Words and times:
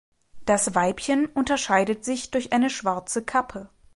Das 0.45 0.73
Weibchen 0.73 1.27
unterscheidet 1.27 2.03
sich 2.03 2.31
durch 2.31 2.53
eine 2.53 2.71
schwarze 2.71 3.23
Kappe. 3.23 3.69